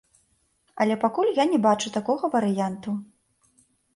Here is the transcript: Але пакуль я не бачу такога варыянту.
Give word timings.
Але 0.85 0.95
пакуль 1.03 1.29
я 1.39 1.43
не 1.51 1.59
бачу 1.67 1.93
такога 1.97 2.31
варыянту. 2.37 2.97